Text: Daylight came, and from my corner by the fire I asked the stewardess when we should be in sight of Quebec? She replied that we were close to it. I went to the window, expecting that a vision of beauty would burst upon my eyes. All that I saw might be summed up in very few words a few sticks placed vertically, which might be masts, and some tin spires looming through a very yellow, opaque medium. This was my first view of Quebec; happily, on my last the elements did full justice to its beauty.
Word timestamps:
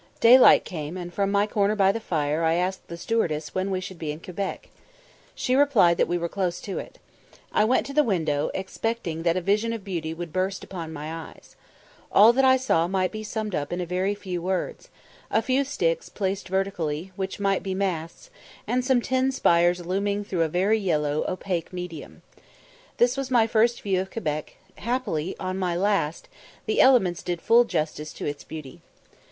Daylight 0.19 0.65
came, 0.65 0.97
and 0.97 1.13
from 1.13 1.29
my 1.31 1.45
corner 1.45 1.75
by 1.75 1.91
the 1.91 1.99
fire 1.99 2.43
I 2.43 2.55
asked 2.55 2.87
the 2.87 2.97
stewardess 2.97 3.53
when 3.53 3.69
we 3.69 3.79
should 3.79 3.99
be 3.99 4.11
in 4.11 4.17
sight 4.17 4.21
of 4.21 4.23
Quebec? 4.35 4.69
She 5.35 5.53
replied 5.53 5.97
that 5.97 6.07
we 6.07 6.17
were 6.17 6.27
close 6.27 6.59
to 6.61 6.79
it. 6.79 6.97
I 7.51 7.65
went 7.65 7.85
to 7.85 7.93
the 7.93 8.03
window, 8.03 8.49
expecting 8.55 9.21
that 9.21 9.37
a 9.37 9.41
vision 9.41 9.73
of 9.73 9.83
beauty 9.83 10.11
would 10.11 10.33
burst 10.33 10.63
upon 10.63 10.91
my 10.91 11.13
eyes. 11.13 11.55
All 12.11 12.33
that 12.33 12.43
I 12.43 12.57
saw 12.57 12.87
might 12.87 13.11
be 13.11 13.23
summed 13.23 13.53
up 13.53 13.71
in 13.71 13.85
very 13.85 14.15
few 14.15 14.41
words 14.41 14.89
a 15.29 15.39
few 15.39 15.63
sticks 15.63 16.09
placed 16.09 16.47
vertically, 16.49 17.11
which 17.15 17.39
might 17.39 17.61
be 17.61 17.75
masts, 17.75 18.31
and 18.65 18.83
some 18.83 19.01
tin 19.01 19.31
spires 19.31 19.85
looming 19.85 20.23
through 20.23 20.41
a 20.41 20.47
very 20.47 20.79
yellow, 20.79 21.23
opaque 21.27 21.71
medium. 21.71 22.23
This 22.97 23.15
was 23.17 23.29
my 23.29 23.45
first 23.45 23.83
view 23.83 24.01
of 24.01 24.09
Quebec; 24.09 24.55
happily, 24.77 25.35
on 25.39 25.59
my 25.59 25.75
last 25.75 26.27
the 26.65 26.81
elements 26.81 27.21
did 27.21 27.39
full 27.39 27.65
justice 27.65 28.11
to 28.13 28.25
its 28.25 28.43
beauty. 28.43 28.81